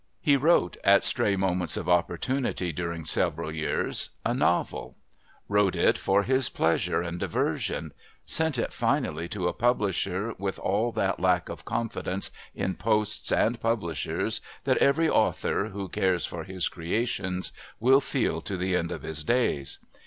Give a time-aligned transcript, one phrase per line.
[0.19, 4.95] He wrote, at stray moments of opportunity during several years, a novel,
[5.47, 7.91] wrote it for his pleasure and diversion,
[8.25, 13.61] sent it finally to a publisher with all that lack of confidence in posts and
[13.61, 19.03] publishers that every author, who cares for his creations, will feel to the end of
[19.03, 19.77] his days.